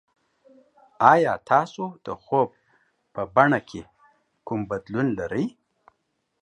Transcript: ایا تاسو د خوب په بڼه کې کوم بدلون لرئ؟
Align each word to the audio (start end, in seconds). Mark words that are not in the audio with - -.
ایا 1.11 1.33
تاسو 1.49 1.83
د 2.05 2.07
خوب 2.23 2.49
په 3.13 3.21
بڼه 3.35 3.59
کې 3.69 3.81
کوم 4.47 4.59
بدلون 4.71 5.07
لرئ؟ 5.19 5.45